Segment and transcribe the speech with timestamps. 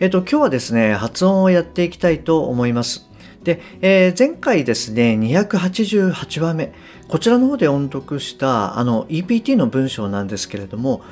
[0.00, 3.08] えっと今日はですね発音をやっていきたいと思います。
[3.44, 6.72] で、えー、前回ですね288番目。
[7.06, 11.02] こちらの方で音読したあの EPT の文章なんですけれども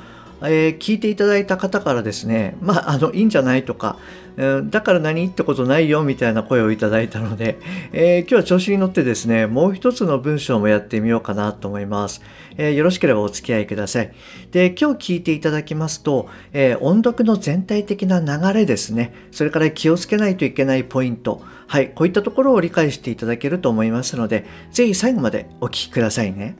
[0.45, 3.97] えー、聞いていただいた方からですね、まあ、あの、いいんじゃないとか、
[4.35, 7.59] だから何ってことないよみたいな声をいただいたので、
[7.91, 12.21] えー、今日は調子に乗ってですね、もう一つの文章もやってみようかなと思います。
[12.57, 14.11] えー、よろしければお付き合いください。
[14.51, 26.55] で、今日聞いていただきますと、えー、音読の全体的な流れですね、それから気をつけないといけないポイント、はい、こういったところを理解していただけると思いますので、ぜひ最後までお聞きくださいね。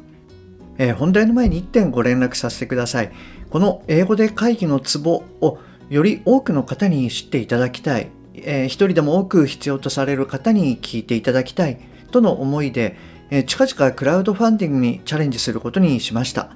[0.78, 3.12] えー、本題の前に1点ご連絡させてください。
[3.54, 12.98] この英語で会議のツボをより多くの方に知っていただきたい、えー、一人でも多く必要とされる方に聞いていただきたいとの思いで、
[13.30, 16.50] えー、近々クラウドファンディングにチャレンジすることにしました。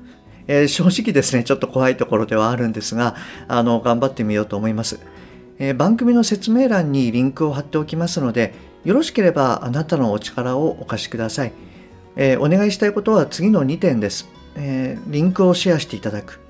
[0.48, 3.16] えー、正直ですね、ちょっと怖いところではあるんですが、
[3.48, 5.00] あの、頑張ってみようと思います。
[5.60, 11.52] えー、番組の説明欄にリンクを貼っておきますので、よろしければあなたのお力をお貸しください。
[12.16, 14.28] えー、お願いしたいことは次の2点です。
[14.56, 16.47] えリンクをシェアしていただく。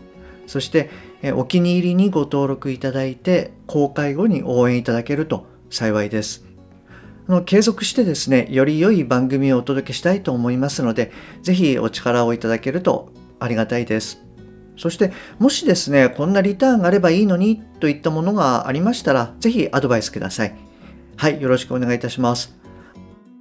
[0.47, 0.89] そして、
[1.35, 6.45] お気に入りにご登録いただいて、公開後に応援いただけると幸いです。
[7.45, 11.11] 継続してですね、より良い番組をお届けしたいと思いますので、
[11.43, 14.23] ぜひお力をいただけるとありがたいです。
[14.77, 20.55] そして、もしですね、こんなリターンがあればいいのにといったものがありましたら、ぜひアドバイスください。
[21.17, 22.55] はい、よろしくお願いいたします。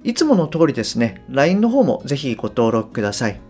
[0.03, 3.46] いつもの通りですね、LINE の方もぜひご登録ください。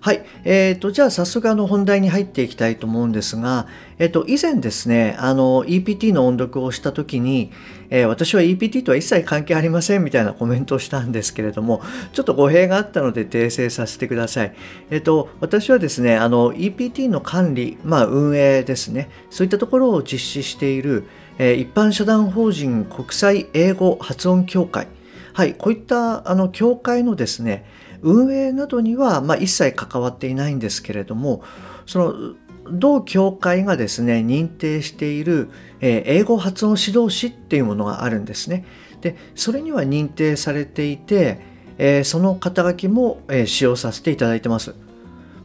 [0.00, 0.24] はい。
[0.44, 3.66] えっ、ー、と、じゃあ早速あの本題に入っていきたいと思うんですが、
[3.98, 7.50] えっ、ー、と、以前ですね、あの、EPT の音読をしたときに、
[7.90, 14.54] えー、私は EPT とは一切関係ありませんみたいなコメントをしたんですけれども、ちょっと語弊があったので訂正させてください。
[14.90, 21.04] えっ、と、私はですね、あの、EPT の管理、まあ、運営ですね、そういったところを実施している、
[21.38, 24.88] え一般社団法人国際英語発音協会、
[25.34, 27.66] はい、こういったあの協会のですね、
[28.02, 31.42] 運営などには、まあ、一切関わっていないんですけれども
[31.86, 32.34] その
[32.70, 38.64] 同協会がですね認定している、え、英語発音指導士っていうものがあるんですね。
[39.00, 41.38] でそれには認定されていて、
[41.78, 44.74] え、その肩書きも、え、使用させていただいてます。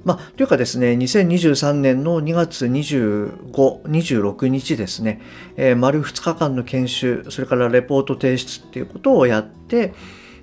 [0.03, 5.21] まあ、というかですね、2023年の2月25、26日ですね、
[5.57, 9.93] えー、丸2日間の研修、それからレポート提出っていうことをやって、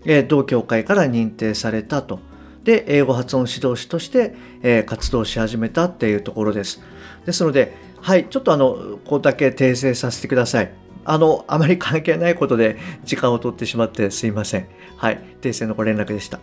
[0.04, 2.20] え同協会から認定されたと。
[2.64, 6.82] で、英語発音指導士として、え活動し始めたっていうところです。
[7.24, 10.72] ですので、はい、ちょっとあの、ここだけ訂正させてください。
[11.04, 14.68] あの、あまり関係ないことで時間を取ってしまってすいません。
[14.96, 16.38] はい、訂正のご連絡でした。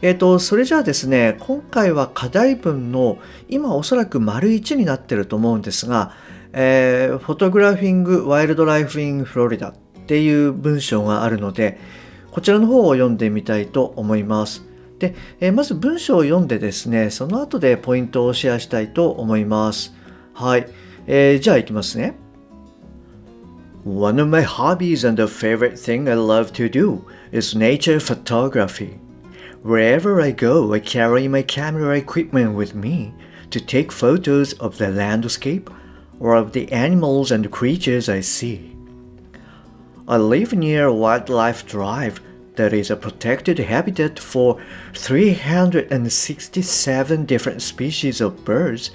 [0.00, 6.12] えっ、ー、と、それじゃあですね、今回は課題文の今おそらく丸1になってると思うんですが、
[6.52, 9.74] えー、フォトグラフィング・ワイルド・ライフ・イン・フロリダっ
[10.06, 11.78] ていう文章があるので、
[12.31, 14.63] こちらの方を読んでみたいと思います。
[14.99, 19.93] で、えー、まず文章を読んでですね、その後でポイントをシェアしたいと思います。
[20.33, 20.67] はい。
[21.07, 22.15] えー、じゃあ行きますね。
[23.85, 28.99] One of my hobbies and a favorite thing I love to do is nature photography.
[29.63, 33.13] Wherever I go, I carry my camera equipment with me
[33.49, 35.69] to take photos of the landscape
[36.19, 38.70] or of the animals and creatures I see.
[40.08, 42.20] I live near wildlife drive
[42.56, 44.60] that is a protected habitat for
[44.94, 48.90] 367 different species of birds,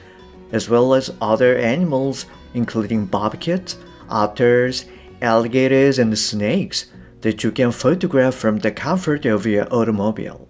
[0.51, 3.77] as well as other animals including bobcats,
[4.09, 4.85] otters,
[5.21, 6.87] alligators, and snakes
[7.21, 10.47] that you can photograph from the comfort of your automobile.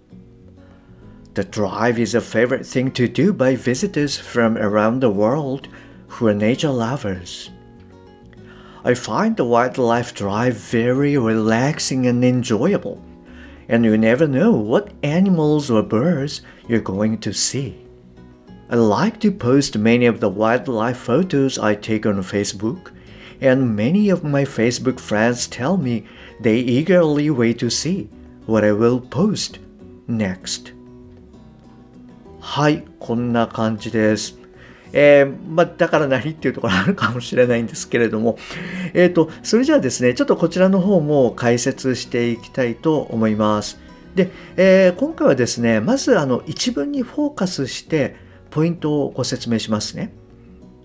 [1.34, 5.68] The drive is a favorite thing to do by visitors from around the world
[6.08, 7.50] who are nature lovers.
[8.87, 13.01] I find the wildlife drive very relaxing and enjoyable,
[13.69, 17.77] and you never know what animals or birds you're going to see.
[18.69, 22.91] I like to post many of the wildlife photos I take on Facebook,
[23.39, 26.05] and many of my Facebook friends tell me
[26.41, 28.09] they eagerly wait to see
[28.45, 29.59] what I will post
[30.07, 30.73] next.
[32.41, 34.36] はい、こんな感じです。
[34.92, 38.38] えー、まあ、だから何っていうところあるかもしれないんですけれども、
[38.94, 43.78] えっ、ー、と、それじゃあですね、ちょっとこちらの方も解説していきたいと思います。
[44.14, 48.16] で、えー、今回はですね、まずあの一文にフォーカスして
[48.50, 50.12] ポイントをご説明しますね。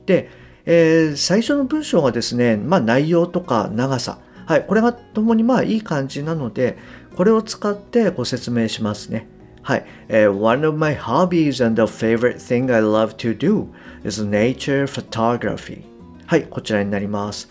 [0.06, 0.30] で、
[0.66, 6.78] えー、最初の文章がですね、まあ、内容とか長さ、はい、これがともにまあいい感じなので、
[7.16, 9.28] これを使ってご説明しますね。
[9.64, 13.68] はい、えー、One of my hobbies and the favorite thing I love to do
[14.04, 15.84] is nature photography.
[16.26, 17.50] はい、こちらになります。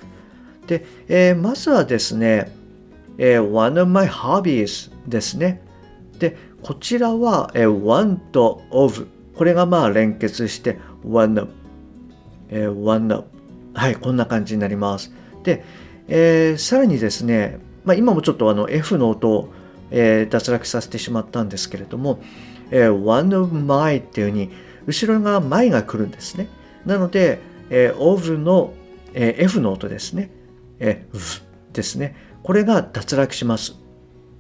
[0.66, 2.54] で、えー、まずはですね、
[3.16, 5.62] えー、One of my hobbies ですね。
[6.18, 11.48] で、こちらは、えー、one と of これがまあ連結して one of
[12.50, 13.26] えー、one up。
[13.74, 15.12] はい、こんな感じになります。
[15.42, 15.64] で、
[16.08, 19.48] えー、さらにですね、まあ、今もちょっとあの F の音を、
[19.92, 22.20] えー、脱落させてしまったんですけれども、
[22.70, 24.50] えー、one of my っていうふうに、
[24.86, 26.48] 後ろが my が来るんですね。
[26.84, 27.38] なので、
[27.70, 28.72] えー、of の、
[29.14, 30.30] えー、F の音ですね。
[30.80, 31.42] えー、v
[31.72, 32.16] ですね。
[32.42, 33.76] これが脱落します。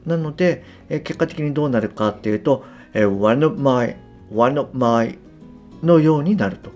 [0.06, 2.64] なので、えー、結果的にどうなるかっていうと、
[2.94, 3.96] えー、one of my,
[4.34, 5.18] one of my
[5.82, 6.70] のようになると。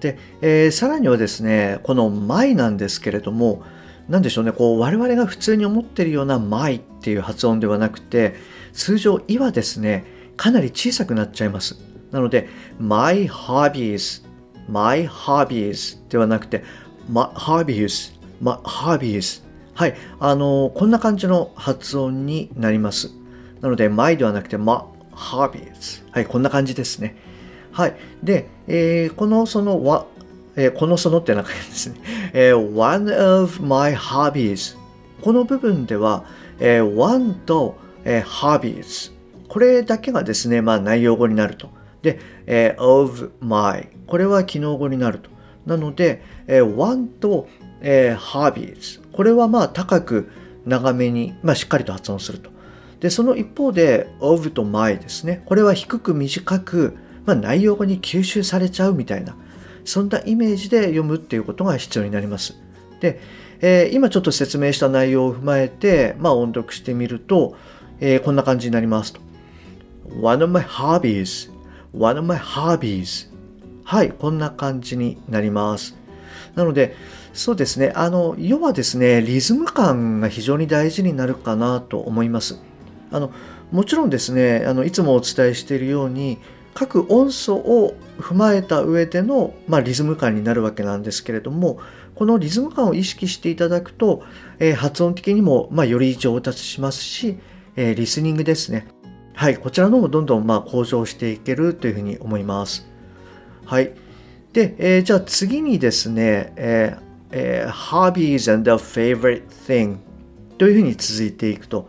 [0.00, 3.62] で、えー、さらにはですね、この my なんですけれども、
[4.08, 8.34] 何でしょうね、こう我々が普通に思ってるような my っていう発音ではなくて、
[8.72, 10.04] 通常「い」はですね、
[10.36, 11.78] かなり小さくなっちゃいます。
[12.10, 14.24] なので、my hobbies,
[14.68, 16.64] my hobbies ではなくて、
[17.08, 19.42] my hobbies, my hobbies
[19.74, 23.10] はい、あのこんな感じの発音になります。
[23.60, 24.78] なので、my ではなくて、my
[25.12, 27.16] hobbies はい、こんな感じですね。
[27.72, 27.96] はい。
[28.22, 30.08] で、えー、このその、
[30.56, 31.96] えー、このそのって中にですね、
[32.32, 34.76] えー、one of my hobbies
[35.22, 36.24] この部分では、
[36.58, 39.12] えー、one と、えー、hobbies
[39.48, 41.68] これだけがですね、まあ内容語になると。
[42.00, 45.30] で、えー、of my これは機能語になると。
[45.66, 47.48] なので、えー、one と、
[47.80, 50.30] えー、hobbies これはまあ高く
[50.66, 52.50] 長めに、まあ、しっかりと発音すると。
[53.00, 55.42] で、その一方で of と my ですね。
[55.46, 56.96] これは低く短く、
[57.26, 59.36] まあ、内容語に吸収されちゃうみたいな
[59.84, 62.56] そんなイメージで読むっていうことが必要になります。
[63.00, 63.20] で、
[63.60, 67.56] えー、今ちょっと説明した内容を踏まえて、まあ、音読してみると、
[68.00, 69.20] えー、こんな感じになりますと。
[70.20, 71.50] One of my hobbies,
[71.92, 73.30] one of my hobbies
[73.84, 75.96] はい、こんな感じになります。
[76.54, 76.96] なので、
[77.32, 82.58] そうですね、あの、要はですね、リズム感が非常に大事になるかなと思います。
[83.10, 83.32] あの、
[83.70, 86.38] もちろんですね、あのいつもお伝えしているように、
[86.74, 91.80] 各音素を踏まえた上での、まあ、リズム感になるわけなんですけれども
[92.14, 94.22] このリズム感を意識していただくと、
[94.58, 97.38] えー、発音的にも、まあ、より上達しますし、
[97.76, 98.86] えー、リスニングですね。
[99.34, 102.86] はいこちらの方もどんどんまあ向上していけるというふうに思います。
[103.64, 103.92] はい。
[104.52, 107.02] で、えー、じゃあ次にですね、えー
[107.32, 109.96] えー、hobbies and the favorite thing
[110.58, 111.88] というふうに続いていくと。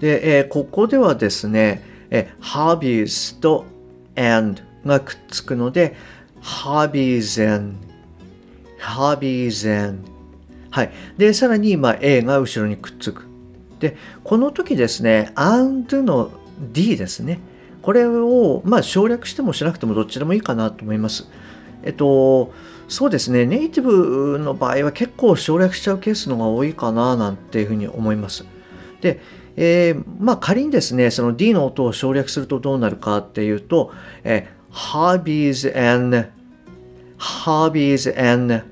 [0.00, 3.64] で、えー、ここではですね、え hobbies と
[4.16, 5.96] and がくっつくので
[6.42, 7.76] hobbies and
[8.80, 10.14] hobbies and
[10.74, 10.90] はい。
[11.16, 13.26] で、さらに、まあ、A が後ろにくっつく。
[13.78, 16.32] で、この時ですね、and の
[16.72, 17.38] D ですね。
[17.80, 21.28] これを、まあ、省略してもしなくてもどっちでもいいかなと思います。
[21.84, 22.52] えっと、
[22.88, 28.44] そうですね、ネイティブの場合は結構省略しちゃうケースのが多いかななんていうふうに思います。
[29.00, 29.20] で、
[29.56, 33.92] えー、まあ仮にですね、その D の音を省略するとどうなるかっていうと、
[34.24, 36.28] えー、hobbies and
[37.18, 38.64] hobbies and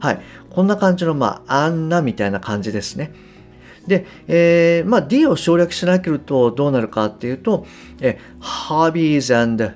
[0.00, 0.20] はい。
[0.50, 3.12] こんな感じの、まあ、あんなみたいな感じですね。
[3.86, 7.66] で、えー、まあ D を省略しなけるとどうなるかっていうと、
[8.00, 9.72] えー、hobbies and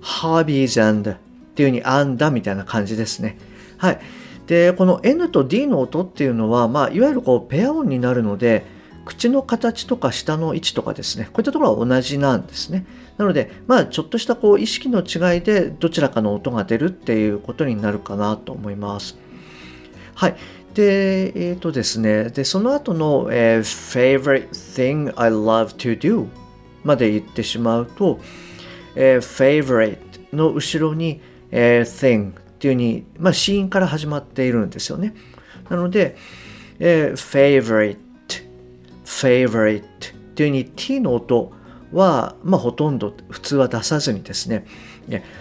[0.00, 1.16] hobbies and っ
[1.54, 3.38] ていうふうにあんだみたいな感じですね。
[3.78, 4.00] はい。
[4.46, 8.64] で、この N と D の音っていうのは、まあ、いわゆるこうペア音になるので、
[9.04, 12.86] 口の形とか舌の位置とかですね、こういったところは同じなんですね。
[13.18, 19.16] なので、まあ、ちょっとしたこう意識の違いでどちらかの音が出るっていうことになるかなと思います。
[20.14, 20.36] はい。
[20.74, 26.26] で、えっ、ー、とですね、で、その後の、えー、favorite thing I love to do
[26.82, 28.18] まで言ってしまうと、
[28.96, 29.20] えー、
[29.64, 29.98] favorite
[30.34, 31.20] の後ろに、
[31.50, 35.14] えー、thing っていうふうに、まあ、子音から始まっているんですよね。
[35.70, 36.16] なので、
[36.80, 37.98] えー、favorite
[39.04, 39.84] favorite っ
[40.34, 41.52] ていうに t の音
[41.92, 44.66] は、まあ、ほとんど普通は出さずにですね、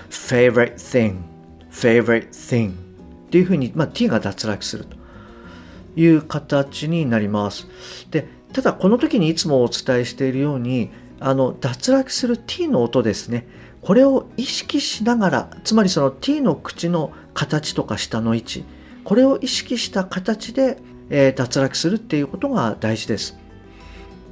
[0.10, 1.18] favorite thing,
[1.72, 2.74] favorite thing っ
[3.30, 4.98] ていうふうに、まあ、t が脱落すると
[5.96, 7.68] いう形になります。
[8.12, 13.48] で、ただこの時にいつもお伝えしているように、あの脱落する t の音ですね。
[13.82, 18.66] これを意識しながらつまりその t の口の形とか下の位置
[19.04, 20.78] これを意識した形で、
[21.10, 23.38] えー、脱落するっていうことが大事です。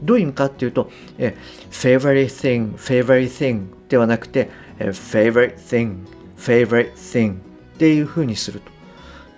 [0.02, 1.36] どういう意味かっていうと、え
[1.70, 6.06] favorite thing, favorite thing ではなくて、え favorite thing,
[6.38, 7.38] favorite thing っ
[7.78, 8.72] ていう風にすると。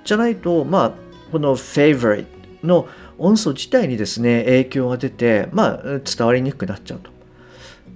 [0.03, 0.93] じゃないと、まあ、
[1.31, 2.25] この favorite
[2.63, 7.11] の音素自体にですね、影響が出て、まあ、伝わりにくくなっちゃうと。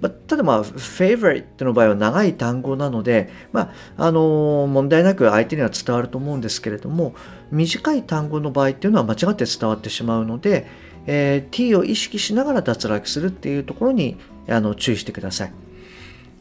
[0.00, 7.14] まあ、ただまあ、favorite の場合は長い単語なので、まあ、あのー、問題なく相手には伝わると思うんですけれども、
[7.50, 10.66] 短い単語の場合っていうのは間違って伝わってしまうので、
[11.10, 15.52] えー、t を意識しながら脱落するっていうところにあの注意してください。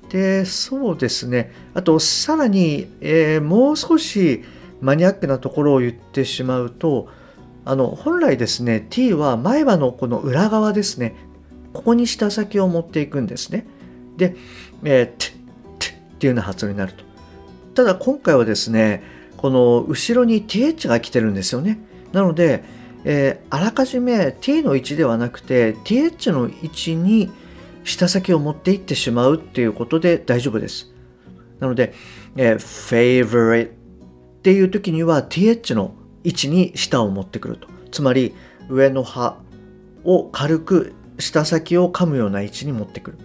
[0.10, 1.54] で、そうですね。
[1.74, 4.44] あと、さらに、えー、もう少し
[4.82, 7.08] マニアックなところを言ってしまうと、
[7.64, 11.16] あの、本来ですね、t は前歯のこの裏側ですね。
[11.72, 13.66] ここに舌先を持っていくんですね。
[14.18, 14.36] で、
[14.84, 15.32] えー、t、
[15.80, 17.06] t っていうような発音になると。
[17.74, 19.02] ただ今回はですね、
[19.38, 21.80] この後ろに th が来てるんですよね。
[22.12, 22.64] なので、
[23.10, 27.32] えー、あらかじめ t の位置ではなくて th の位置に
[27.86, 30.94] 舌先を持っていってしまうっていうことで大丈夫です。
[31.60, 31.94] なので、
[32.36, 33.72] えー、favorite っ
[34.42, 35.96] ていう時には th の
[36.26, 37.70] 位置に舌を持ってくると。
[37.92, 38.36] つまり
[38.68, 39.38] 上の歯
[40.04, 43.18] を軽く舌先を噛むような位置に持ってくる。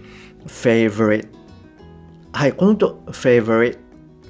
[0.47, 1.27] favorite
[2.31, 3.77] はい、このと favorite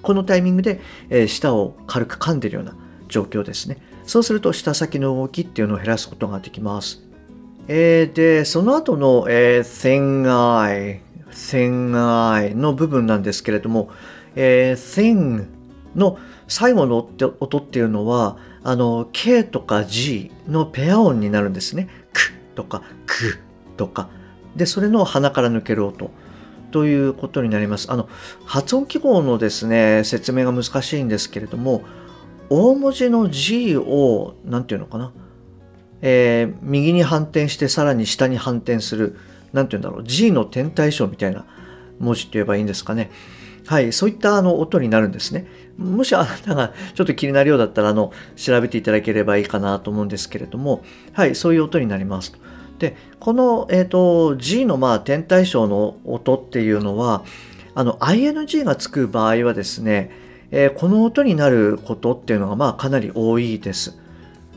[0.01, 0.81] このタイミングで、
[1.11, 2.75] えー、舌を軽く噛んでるような
[3.07, 3.77] 状況ですね。
[4.05, 7.03] そうすると舌先の動きっていうのを減らすことができます。
[7.67, 10.99] えー、で、その後の、えー、thin eye,
[11.31, 13.89] thin eye の部分なんですけれども、
[14.35, 15.45] えー、thin
[15.95, 16.17] の
[16.47, 21.87] 最後の音っていうのは、あの、K とか G のペア音になるんですね。
[22.11, 23.39] くとかく
[23.77, 24.09] とか。
[24.55, 26.11] で、それの鼻から抜ける音。
[26.71, 27.91] ということになります。
[27.91, 28.09] あの、
[28.45, 31.83] 発音記号のですね、説明が難しいんですけれども、
[32.55, 35.11] 大文字の G を、何て言うのかな、
[36.01, 39.17] えー、右に反転してさらに下に反転する、
[39.53, 41.47] 何て言うんだろう、G の天体小みたいな
[41.99, 43.09] 文字って言えばいいんですかね？
[43.65, 45.47] はい、そういったあの音になるんですね。
[45.77, 50.83] もしあなたがちょっと気になるようだったら、あの、調べていただければいいかなと思うんですけれども、
[51.13, 52.33] はい、そういう音になります。
[52.77, 57.23] で、この、えーと、G のまあ天体小の音っていうのは、
[57.73, 60.11] あの、ing がつく場合はですね、
[60.55, 63.97] えー、この音になることっていうのがまあかなり多いです。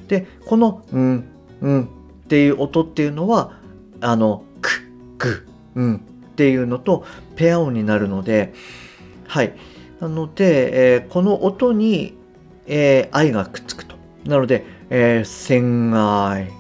[0.09, 1.25] で、この、うん、
[1.63, 1.87] うんっ
[2.29, 3.59] ていう音っていうのは、
[4.03, 4.83] あの、く、
[5.17, 5.99] く、うんっ
[6.35, 8.53] ていうのとペア音になるので、
[9.27, 9.55] はい。
[9.99, 12.15] なので、えー、この音に、
[12.67, 13.97] えー、愛がくっつくと。
[14.27, 16.51] なので、えー、thin eye,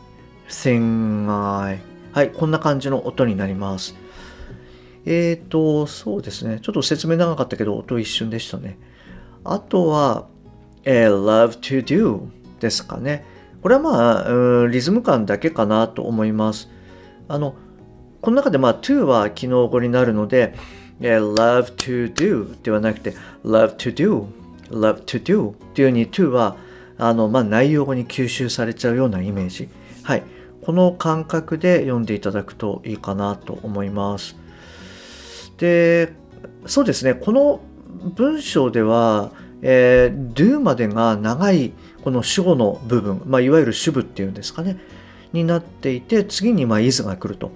[0.49, 1.78] thin eye.
[2.12, 3.95] はい、こんな感じの音になります。
[5.05, 6.59] えっ、ー、と、そうですね。
[6.62, 8.78] ちょっと説明長かったけど、音一瞬でしたね。
[9.53, 10.26] あとは、
[10.85, 12.29] えー、love to do
[12.61, 13.25] ですかね。
[13.62, 16.69] これはまあ、リズム感だけかなと思います。
[17.29, 17.55] あの、
[18.21, 20.55] この中でまあ to は機能語になるので、
[21.00, 24.26] えー、love to do ではなくて love to do
[24.71, 26.57] love to do っていうように to は
[26.99, 29.69] あの、まあ、内容語に吸収されちゃうようなイメージ。
[30.03, 30.23] はい。
[30.62, 34.37] この感覚で読んでいただくといいかなと思います。
[35.59, 36.12] で、
[36.67, 37.15] そうですね。
[37.15, 37.61] この
[38.15, 41.73] 文章では、えー、do までが長い
[42.05, 44.79] この主語の部分、まあ、いわゆる主語っていうんですかね、
[45.33, 47.50] になっていて、次にまあ is が来ると。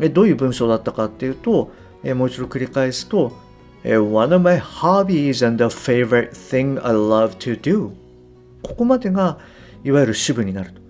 [0.00, 1.72] えどういう文章だったかっていうと、
[2.02, 3.32] えー、もう一度繰り返すと、
[3.84, 7.90] One of my hobbies and the favorite thing I love to do
[8.62, 9.38] ここまでが
[9.84, 10.80] いわゆる主語になると。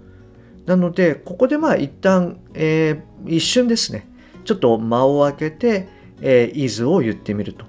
[0.67, 4.09] なので、ここでまあ一旦、えー、一瞬ですね、
[4.45, 5.89] ちょっと間を空けて、
[6.21, 7.67] えー、is を言ってみると。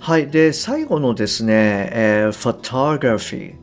[0.00, 0.28] はい。
[0.28, 3.54] で、最後のですね、えー、photography。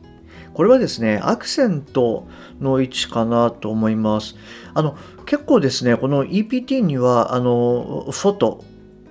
[0.54, 2.28] これはですね、アクセント
[2.60, 4.36] の位置かなと思います。
[4.72, 8.64] あの、結構ですね、この EPT には、あの、フォト、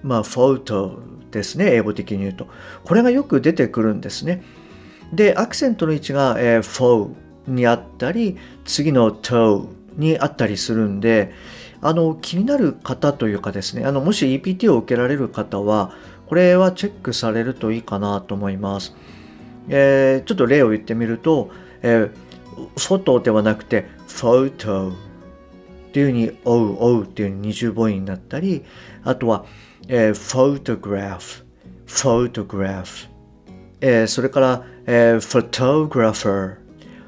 [0.03, 2.47] まあ、 photo ですね、英語的に言うと。
[2.85, 4.41] これがよく出てくるんですね。
[5.11, 9.67] で、アクセントの位置が、えー、 pho にあったり、次の to
[9.97, 11.33] にあったりするんで、
[11.81, 15.91] あの、気になる方というかですね、あの、もし EPT を受けられる方は、
[16.27, 18.95] これはチェックされるといいかなと思います。
[19.69, 21.49] えー、ちょっと例を言ってみると、
[21.81, 22.09] えー、
[22.79, 28.63] フォトではなくて、フォートっていうふうに、おうおうっていう二重母音になったり、
[29.03, 29.45] あとは、
[29.87, 31.45] えー、フォトグラフ、
[31.85, 33.07] フォトグラフ、
[33.79, 36.55] えー、それから、えー、フォトグラファー、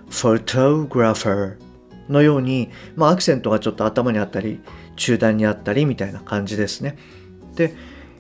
[0.09, 4.61] フォトグラファーのように、まあ、アクセントがちょっと頭にあったり、
[4.95, 6.97] 中段にあったりみたいな感じですね。
[7.55, 7.73] で、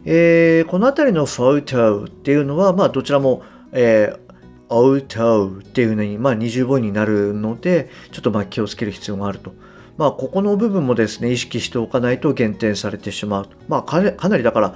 [0.05, 4.29] えー、この辺りの photo っていうのは、まあ、どちらも、えー
[4.69, 9.53] auto っていうのに、まあ、二重母音になるので、ちょっとまあ気をつける必要があると。
[9.97, 13.49] まあ、ここの部分もですね、意識しておかないと減点されてしまう。
[13.67, 14.75] まあ、かなりだから、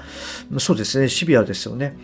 [0.59, 1.95] そうですね、シビアですよね。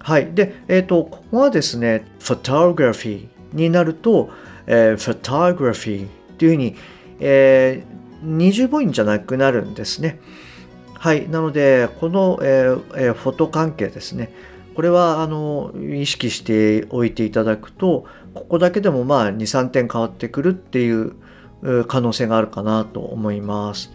[0.00, 0.32] はい。
[0.34, 4.30] で、えっ、ー、と、ここはですね、photography になると、
[4.66, 6.74] えー、photography っていうふうに、
[7.20, 10.18] えー、二重母音じゃなくなるんですね。
[10.98, 11.28] はい。
[11.28, 14.32] なので、この、えー、フォト関係ですね。
[14.76, 21.14] これはあの意識しておいていただくとここだけでもまあ23点変わってくるっていう
[21.86, 23.90] 可能性があるかなと思います。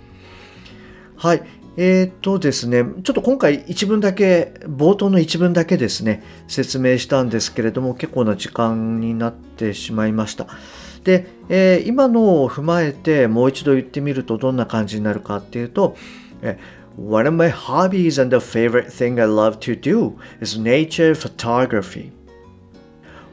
[1.15, 1.43] はい。
[1.77, 10.47] えーとですね、ちょっと今回一文だけ、冒頭の一文だけですね、説明したんですけれども、結構な時間になってしまいました。
[11.03, 15.95] で、えー、今のを踏まえてもう一度言ってみるとどんな感じになるかっていうと、
[16.41, 16.57] え
[17.01, 22.11] One of my hobbies and the favorite thing I love to do is nature photography.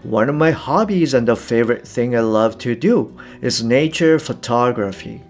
[0.02, 5.20] One of my hobbies and the favorite thing I love to do is nature photography.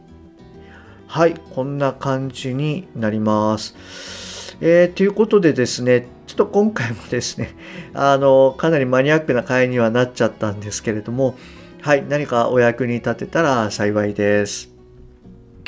[1.08, 4.56] はい、こんな感じになります。
[4.60, 7.56] えー、ということでですね、ちょっと今回もですね、
[7.92, 11.36] あの、かなりマニアックな回にはなっちゃったんですけれども、
[11.80, 14.77] はい、何かお役に立てたら幸いです。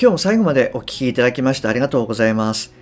[0.01, 2.73] 今日も最後までお聴きいただきましてありがとうございます。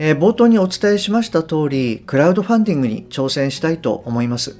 [0.00, 4.56] えー、冒頭にお伝えしました通り、クラウドファンディングに挑戦したいと思います。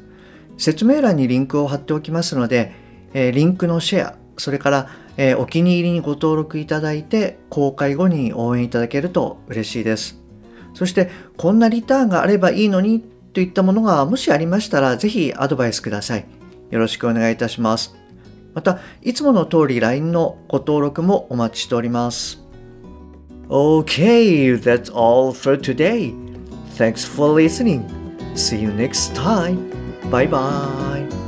[0.56, 2.72] 説明欄にリンクを貼っておきますので、
[3.12, 10.22] えー、リンクのシェア、それから、えー、お気に入りにご登録いただいて、公開後に応援いただけると嬉しいです。
[10.74, 16.26] そして、こんなリターンがあればいいのにといったものがもしありましたら、ぜひアドバイスください。
[16.70, 17.96] よろしくお願いいたします。
[18.56, 22.42] また、いつもの通り LINE のご登録もお待ちしております。
[23.50, 26.14] Okay, that's all for today.
[26.78, 27.84] Thanks for listening.
[28.34, 29.70] See you next time.
[30.10, 31.25] Bye bye.